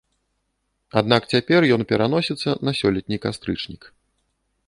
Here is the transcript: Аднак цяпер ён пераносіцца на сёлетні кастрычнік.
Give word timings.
Аднак 1.01 1.21
цяпер 1.33 1.61
ён 1.75 1.81
пераносіцца 1.91 2.57
на 2.69 2.75
сёлетні 2.79 3.17
кастрычнік. 3.27 3.81